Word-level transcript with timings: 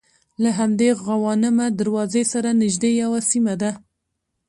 له 0.43 0.49
همدې 0.59 0.89
غوانمه 1.03 1.65
دروازې 1.79 2.23
سره 2.33 2.49
نژدې 2.61 2.91
یوه 3.03 3.19
سیمه 3.31 3.53
ده. 3.61 3.71